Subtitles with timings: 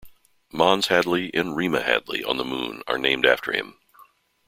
[0.51, 3.77] Mons Hadley and Rima Hadley on the Moon are named after him.